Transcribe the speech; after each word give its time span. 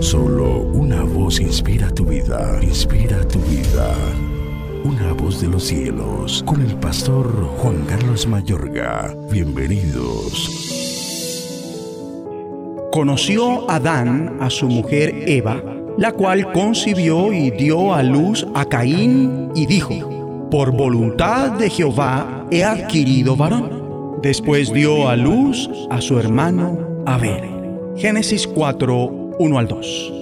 Solo 0.00 0.60
una 0.60 1.02
voz 1.02 1.40
inspira 1.40 1.90
tu 1.90 2.04
vida, 2.04 2.58
inspira 2.62 3.26
tu 3.28 3.38
vida. 3.40 3.94
Una 4.84 5.12
voz 5.12 5.40
de 5.40 5.48
los 5.48 5.64
cielos, 5.64 6.42
con 6.46 6.60
el 6.60 6.74
pastor 6.76 7.26
Juan 7.58 7.84
Carlos 7.86 8.26
Mayorga. 8.26 9.14
Bienvenidos. 9.30 10.50
Conoció 12.92 13.70
Adán 13.70 14.36
a 14.40 14.50
su 14.50 14.68
mujer 14.68 15.14
Eva, 15.26 15.62
la 15.98 16.12
cual 16.12 16.52
concibió 16.52 17.32
y 17.32 17.50
dio 17.50 17.94
a 17.94 18.02
luz 18.02 18.46
a 18.54 18.64
Caín 18.64 19.50
y 19.54 19.66
dijo, 19.66 20.48
por 20.50 20.72
voluntad 20.72 21.52
de 21.52 21.70
Jehová 21.70 22.46
he 22.50 22.64
adquirido 22.64 23.36
varón. 23.36 24.18
Después 24.22 24.72
dio 24.72 25.08
a 25.08 25.16
luz 25.16 25.70
a 25.90 26.00
su 26.00 26.18
hermano 26.18 26.78
Abel. 27.06 27.56
Génesis 27.96 28.46
4, 28.46 29.25
1 29.38 29.58
al 29.58 29.68
2. 29.68 30.12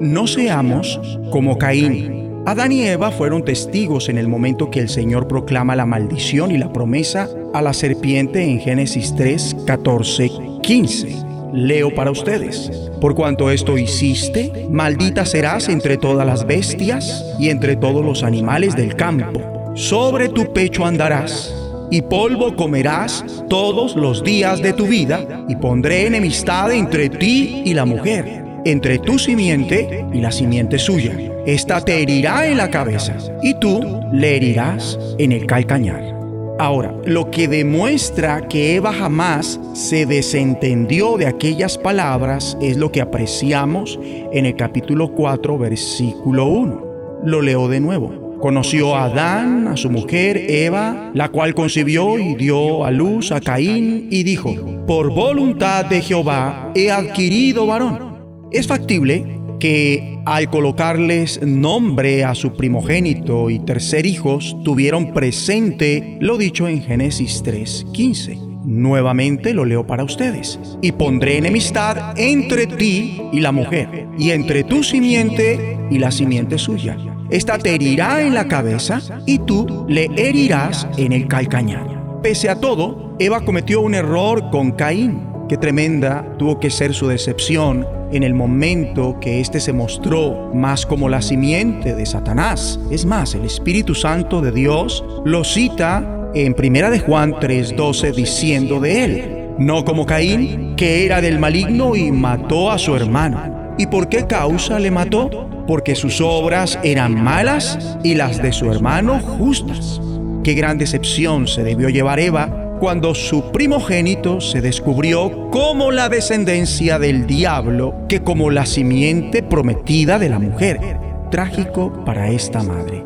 No 0.00 0.26
seamos 0.26 1.00
como 1.30 1.58
Caín. 1.58 2.42
Adán 2.46 2.72
y 2.72 2.82
Eva 2.82 3.10
fueron 3.10 3.44
testigos 3.44 4.08
en 4.08 4.18
el 4.18 4.28
momento 4.28 4.70
que 4.70 4.80
el 4.80 4.88
Señor 4.88 5.28
proclama 5.28 5.76
la 5.76 5.86
maldición 5.86 6.50
y 6.50 6.58
la 6.58 6.72
promesa 6.72 7.28
a 7.54 7.62
la 7.62 7.72
serpiente 7.72 8.42
en 8.42 8.60
Génesis 8.60 9.14
3, 9.16 9.56
14, 9.66 10.30
15. 10.62 11.16
Leo 11.54 11.94
para 11.94 12.10
ustedes. 12.10 12.70
Por 13.00 13.14
cuanto 13.14 13.50
esto 13.50 13.78
hiciste, 13.78 14.66
maldita 14.70 15.24
serás 15.24 15.68
entre 15.68 15.96
todas 15.96 16.26
las 16.26 16.46
bestias 16.46 17.24
y 17.38 17.48
entre 17.48 17.76
todos 17.76 18.04
los 18.04 18.22
animales 18.22 18.76
del 18.76 18.94
campo. 18.96 19.40
Sobre 19.74 20.28
tu 20.28 20.52
pecho 20.52 20.84
andarás 20.84 21.54
y 21.90 22.02
polvo 22.02 22.56
comerás 22.56 23.24
todos 23.48 23.94
los 23.94 24.24
días 24.24 24.60
de 24.60 24.72
tu 24.72 24.86
vida, 24.86 25.44
y 25.48 25.56
pondré 25.56 26.06
enemistad 26.06 26.72
entre 26.72 27.08
ti 27.08 27.62
y 27.64 27.74
la 27.74 27.84
mujer, 27.84 28.43
entre 28.64 28.98
tu 28.98 29.18
simiente 29.18 30.06
y 30.12 30.20
la 30.20 30.32
simiente 30.32 30.78
suya. 30.78 31.16
Esta 31.46 31.84
te 31.84 32.00
herirá 32.00 32.46
en 32.46 32.56
la 32.56 32.70
cabeza, 32.70 33.16
y 33.42 33.54
tú 33.60 33.80
le 34.12 34.36
herirás 34.36 34.98
en 35.18 35.32
el 35.32 35.46
calcañar. 35.46 36.14
Ahora, 36.58 36.94
lo 37.04 37.32
que 37.32 37.48
demuestra 37.48 38.46
que 38.46 38.76
Eva 38.76 38.92
jamás 38.92 39.58
se 39.72 40.06
desentendió 40.06 41.16
de 41.16 41.26
aquellas 41.26 41.76
palabras 41.76 42.56
es 42.62 42.76
lo 42.76 42.92
que 42.92 43.00
apreciamos 43.00 43.98
en 44.32 44.46
el 44.46 44.54
capítulo 44.54 45.12
4, 45.12 45.58
versículo 45.58 46.46
1. 46.46 46.84
Lo 47.24 47.42
leo 47.42 47.68
de 47.68 47.80
nuevo. 47.80 48.38
Conoció 48.40 48.94
a 48.94 49.04
Adán, 49.04 49.66
a 49.66 49.76
su 49.76 49.90
mujer 49.90 50.36
Eva, 50.48 51.10
la 51.12 51.30
cual 51.30 51.54
concibió 51.54 52.18
y 52.18 52.36
dio 52.36 52.84
a 52.84 52.92
luz 52.92 53.32
a 53.32 53.40
Caín 53.40 54.06
y 54.10 54.22
dijo, 54.22 54.54
por 54.86 55.12
voluntad 55.12 55.86
de 55.86 56.02
Jehová 56.02 56.70
he 56.76 56.92
adquirido 56.92 57.66
varón. 57.66 58.13
Es 58.50 58.66
factible 58.66 59.40
que 59.60 60.18
al 60.26 60.50
colocarles 60.50 61.40
nombre 61.42 62.24
a 62.24 62.34
su 62.34 62.54
primogénito 62.54 63.50
y 63.50 63.58
tercer 63.60 64.06
hijos 64.06 64.56
tuvieron 64.64 65.12
presente 65.12 66.18
lo 66.20 66.36
dicho 66.38 66.68
en 66.68 66.82
Génesis 66.82 67.42
3:15. 67.42 68.38
Nuevamente 68.64 69.52
lo 69.52 69.64
leo 69.64 69.86
para 69.86 70.04
ustedes. 70.04 70.58
Y 70.80 70.92
pondré 70.92 71.38
enemistad 71.38 72.18
entre 72.18 72.66
ti 72.66 73.20
y 73.32 73.40
la 73.40 73.52
mujer, 73.52 74.06
y 74.18 74.30
entre 74.30 74.64
tu 74.64 74.82
simiente 74.82 75.78
y 75.90 75.98
la 75.98 76.10
simiente 76.10 76.56
suya 76.56 76.96
esta 77.30 77.58
te 77.58 77.74
herirá 77.74 78.20
en 78.20 78.34
la 78.34 78.48
cabeza 78.48 79.00
y 79.26 79.38
tú 79.40 79.86
le 79.88 80.10
herirás 80.16 80.86
en 80.98 81.12
el 81.12 81.26
calcañar. 81.26 82.20
Pese 82.22 82.48
a 82.48 82.60
todo, 82.60 83.16
Eva 83.18 83.44
cometió 83.44 83.80
un 83.80 83.94
error 83.94 84.50
con 84.50 84.72
Caín. 84.72 85.33
Qué 85.48 85.56
tremenda 85.56 86.26
tuvo 86.38 86.58
que 86.58 86.70
ser 86.70 86.94
su 86.94 87.06
decepción 87.06 87.86
en 88.12 88.22
el 88.22 88.34
momento 88.34 89.18
que 89.20 89.40
éste 89.40 89.60
se 89.60 89.72
mostró 89.72 90.50
más 90.54 90.86
como 90.86 91.08
la 91.08 91.20
simiente 91.20 91.94
de 91.94 92.06
Satanás. 92.06 92.80
Es 92.90 93.04
más, 93.04 93.34
el 93.34 93.44
Espíritu 93.44 93.94
Santo 93.94 94.40
de 94.40 94.52
Dios 94.52 95.04
lo 95.24 95.44
cita 95.44 96.30
en 96.34 96.54
Primera 96.54 96.90
de 96.90 97.00
Juan 97.00 97.34
3:12 97.34 98.12
diciendo 98.12 98.80
de 98.80 99.04
él, 99.04 99.48
no 99.58 99.84
como 99.84 100.06
Caín, 100.06 100.76
que 100.76 101.04
era 101.04 101.20
del 101.20 101.38
maligno 101.38 101.94
y 101.94 102.10
mató 102.10 102.70
a 102.70 102.78
su 102.78 102.96
hermano. 102.96 103.74
¿Y 103.78 103.86
por 103.86 104.08
qué 104.08 104.26
causa 104.26 104.78
le 104.78 104.90
mató? 104.90 105.44
porque 105.66 105.94
sus 105.94 106.20
obras 106.20 106.78
eran 106.82 107.22
malas 107.22 107.98
y 108.02 108.14
las 108.14 108.42
de 108.42 108.52
su 108.52 108.70
hermano 108.70 109.18
justas. 109.20 110.00
Qué 110.42 110.54
gran 110.54 110.78
decepción 110.78 111.46
se 111.46 111.62
debió 111.62 111.88
llevar 111.88 112.20
Eva 112.20 112.63
cuando 112.84 113.14
su 113.14 113.50
primogénito 113.50 114.42
se 114.42 114.60
descubrió 114.60 115.48
como 115.48 115.90
la 115.90 116.10
descendencia 116.10 116.98
del 116.98 117.26
diablo 117.26 117.94
que 118.10 118.22
como 118.22 118.50
la 118.50 118.66
simiente 118.66 119.42
prometida 119.42 120.18
de 120.18 120.28
la 120.28 120.38
mujer. 120.38 120.98
Trágico 121.30 122.04
para 122.04 122.28
esta 122.28 122.62
madre. 122.62 123.02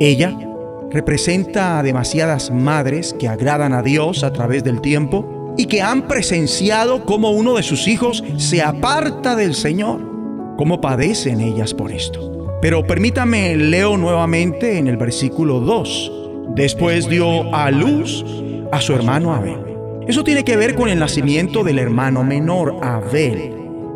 Ella 0.00 0.36
representa 0.90 1.78
a 1.78 1.82
demasiadas 1.82 2.50
madres 2.50 3.16
que 3.18 3.26
agradan 3.26 3.72
a 3.72 3.80
Dios 3.80 4.22
a 4.22 4.34
través 4.34 4.64
del 4.64 4.82
tiempo 4.82 5.54
y 5.56 5.64
que 5.64 5.80
han 5.80 6.08
presenciado 6.08 7.06
cómo 7.06 7.30
uno 7.30 7.54
de 7.54 7.62
sus 7.62 7.88
hijos 7.88 8.22
se 8.36 8.60
aparta 8.60 9.34
del 9.34 9.54
Señor 9.54 10.02
cómo 10.58 10.82
padecen 10.82 11.40
ellas 11.40 11.72
por 11.72 11.90
esto. 11.90 12.58
Pero 12.60 12.86
permítame, 12.86 13.56
leo 13.56 13.96
nuevamente 13.96 14.76
en 14.76 14.88
el 14.88 14.98
versículo 14.98 15.60
2. 15.60 16.12
Después 16.54 17.08
dio 17.08 17.54
a 17.54 17.70
luz 17.70 18.22
a 18.76 18.80
su 18.82 18.92
hermano 18.92 19.34
Abel. 19.34 19.58
Eso 20.06 20.22
tiene 20.22 20.44
que 20.44 20.56
ver 20.56 20.74
con 20.74 20.90
el 20.90 20.98
nacimiento 20.98 21.64
del 21.64 21.78
hermano 21.78 22.22
menor, 22.22 22.76
Abel. 22.82 23.54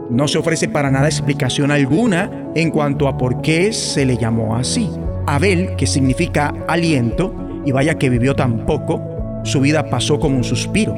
No 0.09 0.27
se 0.27 0.39
ofrece 0.39 0.69
para 0.69 0.91
nada 0.91 1.07
explicación 1.07 1.71
alguna 1.71 2.49
en 2.55 2.71
cuanto 2.71 3.07
a 3.07 3.19
por 3.19 3.43
qué 3.43 3.75
se 3.75 4.07
le 4.07 4.17
llamó 4.17 4.57
así. 4.57 4.91
Abel, 5.27 5.77
que 5.77 5.87
significa 5.87 6.55
aliento, 6.67 7.35
y 7.67 7.73
vaya 7.73 7.99
que 7.99 8.09
vivió 8.09 8.35
tan 8.35 8.65
poco, 8.65 9.03
su 9.45 9.61
vida 9.61 9.91
pasó 9.91 10.19
como 10.19 10.39
un 10.39 10.45
suspiro. 10.45 10.95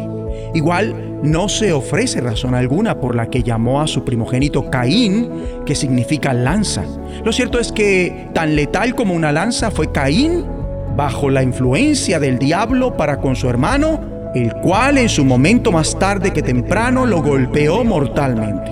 Igual 0.55 1.19
no 1.25 1.49
se 1.49 1.73
ofrece 1.73 2.21
razón 2.21 2.55
alguna 2.55 3.01
por 3.01 3.17
la 3.17 3.29
que 3.31 3.43
llamó 3.43 3.81
a 3.81 3.89
su 3.89 4.05
primogénito 4.05 4.71
Caín, 4.71 5.29
que 5.67 5.75
significa 5.75 6.33
lanza. 6.33 6.85
Lo 7.25 7.33
cierto 7.33 7.59
es 7.59 7.73
que 7.73 8.29
tan 8.33 8.55
letal 8.55 8.95
como 8.95 9.15
una 9.15 9.33
lanza 9.33 9.73
fue 9.73 9.91
Caín 9.91 10.62
bajo 10.97 11.31
la 11.31 11.43
influencia 11.43 12.19
del 12.19 12.39
diablo 12.39 12.97
para 12.97 13.19
con 13.19 13.37
su 13.37 13.49
hermano, 13.49 14.01
el 14.35 14.53
cual 14.55 14.99
en 14.99 15.09
su 15.09 15.25
momento 15.25 15.73
más 15.73 15.99
tarde 15.99 16.33
que 16.33 16.43
temprano 16.43 17.07
lo 17.07 17.23
golpeó 17.23 17.85
mortalmente. 17.85 18.71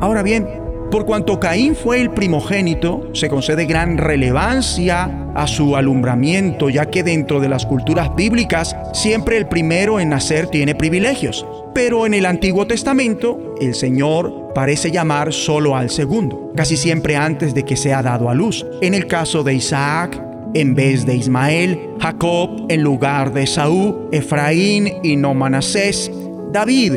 Ahora 0.00 0.22
bien, 0.22 0.46
por 0.90 1.04
cuanto 1.04 1.40
Caín 1.40 1.74
fue 1.74 2.00
el 2.00 2.10
primogénito, 2.10 3.10
se 3.12 3.28
concede 3.28 3.66
gran 3.66 3.98
relevancia 3.98 5.10
a 5.34 5.46
su 5.48 5.76
alumbramiento, 5.76 6.70
ya 6.70 6.86
que 6.86 7.02
dentro 7.02 7.40
de 7.40 7.48
las 7.48 7.66
culturas 7.66 8.14
bíblicas 8.14 8.76
siempre 8.92 9.36
el 9.36 9.48
primero 9.48 9.98
en 9.98 10.10
nacer 10.10 10.46
tiene 10.46 10.74
privilegios. 10.74 11.44
Pero 11.74 12.06
en 12.06 12.14
el 12.14 12.24
Antiguo 12.24 12.66
Testamento 12.66 13.56
el 13.60 13.74
Señor 13.74 14.52
parece 14.54 14.90
llamar 14.90 15.32
solo 15.32 15.76
al 15.76 15.90
segundo, 15.90 16.52
casi 16.54 16.76
siempre 16.76 17.16
antes 17.16 17.52
de 17.52 17.64
que 17.64 17.76
sea 17.76 18.02
dado 18.02 18.30
a 18.30 18.34
luz. 18.34 18.64
En 18.80 18.94
el 18.94 19.06
caso 19.06 19.42
de 19.42 19.54
Isaac, 19.54 20.22
en 20.56 20.74
vez 20.74 21.04
de 21.04 21.14
Ismael, 21.14 21.78
Jacob 22.00 22.64
en 22.70 22.82
lugar 22.82 23.34
de 23.34 23.46
Saúl, 23.46 24.08
Efraín 24.10 24.90
y 25.02 25.16
no 25.16 25.34
Manasés, 25.34 26.10
David, 26.50 26.94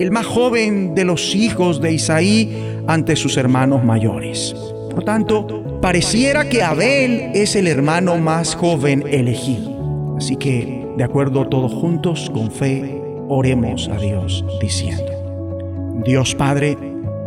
el 0.00 0.10
más 0.10 0.24
joven 0.24 0.94
de 0.94 1.04
los 1.04 1.34
hijos 1.34 1.82
de 1.82 1.92
Isaí, 1.92 2.56
ante 2.86 3.14
sus 3.16 3.36
hermanos 3.36 3.84
mayores. 3.84 4.56
Por 4.90 5.04
tanto, 5.04 5.78
pareciera 5.82 6.48
que 6.48 6.62
Abel 6.62 7.32
es 7.34 7.54
el 7.54 7.66
hermano 7.66 8.16
más 8.16 8.54
joven 8.54 9.04
elegido. 9.06 10.16
Así 10.16 10.36
que, 10.36 10.86
de 10.96 11.04
acuerdo 11.04 11.46
todos 11.48 11.74
juntos, 11.74 12.30
con 12.32 12.50
fe, 12.50 12.98
oremos 13.28 13.88
a 13.88 13.98
Dios 13.98 14.42
diciendo, 14.58 16.00
Dios 16.02 16.34
Padre, 16.34 16.78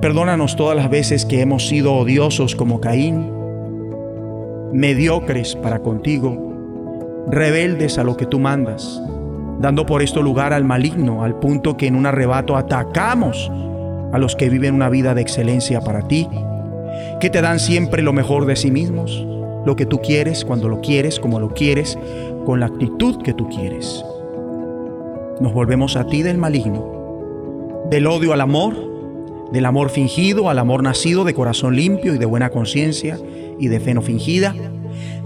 perdónanos 0.02 0.56
todas 0.56 0.76
las 0.76 0.90
veces 0.90 1.26
que 1.26 1.42
hemos 1.42 1.68
sido 1.68 1.94
odiosos 1.94 2.56
como 2.56 2.82
Caín, 2.82 3.36
mediocres 4.76 5.56
para 5.56 5.80
contigo, 5.80 7.26
rebeldes 7.32 7.98
a 7.98 8.04
lo 8.04 8.18
que 8.18 8.26
tú 8.26 8.40
mandas, 8.40 9.02
dando 9.60 9.86
por 9.86 10.02
esto 10.02 10.22
lugar 10.22 10.52
al 10.52 10.66
maligno, 10.66 11.24
al 11.24 11.40
punto 11.40 11.78
que 11.78 11.88
en 11.88 11.96
un 11.96 12.06
arrebato 12.06 12.58
atacamos 12.58 13.50
a 14.12 14.18
los 14.18 14.36
que 14.36 14.50
viven 14.50 14.76
una 14.76 14.90
vida 14.90 15.16
de 15.16 15.22
excelencia 15.22 15.80
para 15.80 16.02
ti, 16.10 16.28
que 17.22 17.30
te 17.30 17.42
dan 17.42 17.60
siempre 17.60 18.02
lo 18.02 18.12
mejor 18.12 18.46
de 18.46 18.58
sí 18.58 18.70
mismos, 18.70 19.26
lo 19.66 19.78
que 19.78 19.86
tú 19.86 20.02
quieres, 20.02 20.44
cuando 20.44 20.68
lo 20.68 20.82
quieres, 20.82 21.22
como 21.22 21.40
lo 21.40 21.54
quieres, 21.54 21.98
con 22.46 22.60
la 22.60 22.66
actitud 22.66 23.22
que 23.24 23.34
tú 23.34 23.48
quieres. 23.48 24.04
Nos 25.40 25.54
volvemos 25.54 25.96
a 25.96 26.06
ti 26.06 26.22
del 26.22 26.38
maligno, 26.38 27.86
del 27.90 28.08
odio 28.08 28.34
al 28.34 28.42
amor, 28.42 28.76
del 29.52 29.66
amor 29.66 29.90
fingido 29.90 30.50
al 30.50 30.60
amor 30.60 30.84
nacido 30.84 31.24
de 31.24 31.34
corazón 31.34 31.76
limpio 31.76 32.16
y 32.16 32.18
de 32.18 32.26
buena 32.26 32.50
conciencia 32.50 33.18
y 33.60 33.68
de 33.68 33.80
fe 33.80 33.94
no 33.94 34.02
fingida, 34.02 34.56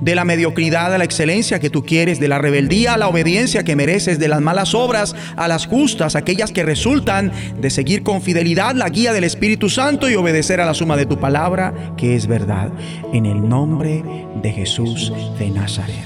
de 0.01 0.15
la 0.15 0.23
mediocridad 0.23 0.93
a 0.93 0.97
la 0.97 1.03
excelencia 1.03 1.59
que 1.59 1.69
tú 1.69 1.83
quieres, 1.83 2.19
de 2.19 2.27
la 2.27 2.37
rebeldía 2.37 2.93
a 2.93 2.97
la 2.97 3.07
obediencia 3.07 3.63
que 3.63 3.75
mereces, 3.75 4.19
de 4.19 4.27
las 4.27 4.41
malas 4.41 4.73
obras 4.73 5.15
a 5.35 5.47
las 5.47 5.65
justas, 5.67 6.15
aquellas 6.15 6.51
que 6.51 6.63
resultan 6.63 7.31
de 7.59 7.69
seguir 7.69 8.03
con 8.03 8.21
fidelidad 8.21 8.75
la 8.75 8.89
guía 8.89 9.13
del 9.13 9.23
Espíritu 9.23 9.69
Santo 9.69 10.09
y 10.09 10.15
obedecer 10.15 10.61
a 10.61 10.65
la 10.65 10.73
suma 10.73 10.97
de 10.97 11.05
tu 11.05 11.19
palabra, 11.19 11.93
que 11.97 12.15
es 12.15 12.27
verdad, 12.27 12.71
en 13.13 13.25
el 13.25 13.47
nombre 13.47 14.03
de 14.41 14.51
Jesús 14.51 15.11
de 15.37 15.49
Nazaret. 15.49 16.05